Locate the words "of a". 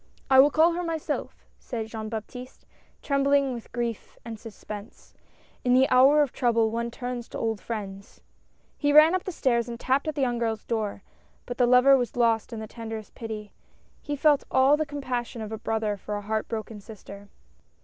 15.43-15.59